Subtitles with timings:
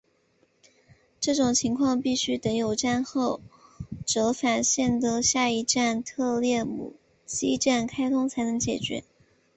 [1.19, 3.39] 这种情况必须等有站后
[4.03, 6.93] 折返线的下一站特列姆
[7.23, 9.03] 基站开通才能解决。